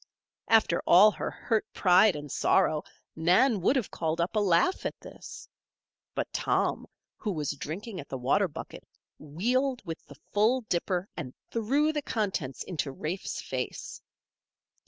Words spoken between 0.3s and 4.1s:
After all her hurt pride and sorrow, Nan would have